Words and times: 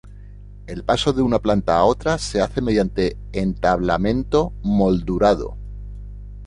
El 0.65 0.83
paso 0.83 1.13
de 1.13 1.21
una 1.21 1.37
planta 1.37 1.77
a 1.77 1.83
otra 1.83 2.17
se 2.17 2.41
hace 2.41 2.59
mediante 2.59 3.17
entablamento 3.33 4.51
moldurado. 4.63 5.57